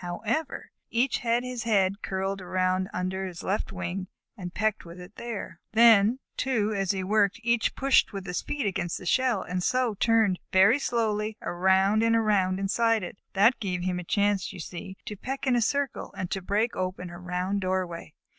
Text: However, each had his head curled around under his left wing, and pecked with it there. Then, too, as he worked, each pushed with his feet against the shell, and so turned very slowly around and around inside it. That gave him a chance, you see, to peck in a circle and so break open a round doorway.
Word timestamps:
However, 0.03 0.71
each 0.89 1.19
had 1.19 1.43
his 1.43 1.61
head 1.61 2.01
curled 2.01 2.41
around 2.41 2.89
under 2.91 3.27
his 3.27 3.43
left 3.43 3.71
wing, 3.71 4.07
and 4.35 4.51
pecked 4.51 4.83
with 4.83 4.99
it 4.99 5.15
there. 5.15 5.59
Then, 5.73 6.17
too, 6.37 6.73
as 6.73 6.89
he 6.89 7.03
worked, 7.03 7.39
each 7.43 7.75
pushed 7.75 8.11
with 8.11 8.25
his 8.25 8.41
feet 8.41 8.65
against 8.65 8.97
the 8.97 9.05
shell, 9.05 9.43
and 9.43 9.61
so 9.61 9.93
turned 9.93 10.39
very 10.51 10.79
slowly 10.79 11.37
around 11.43 12.01
and 12.01 12.15
around 12.15 12.59
inside 12.59 13.03
it. 13.03 13.19
That 13.33 13.59
gave 13.59 13.83
him 13.83 13.99
a 13.99 14.03
chance, 14.03 14.51
you 14.51 14.59
see, 14.59 14.97
to 15.05 15.15
peck 15.15 15.45
in 15.45 15.55
a 15.55 15.61
circle 15.61 16.15
and 16.17 16.33
so 16.33 16.41
break 16.41 16.75
open 16.75 17.11
a 17.11 17.19
round 17.19 17.61
doorway. 17.61 18.15